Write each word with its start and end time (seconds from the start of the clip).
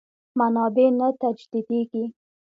منابع 0.39 0.87
نه 0.99 1.07
تجدیدېږي. 1.21 2.03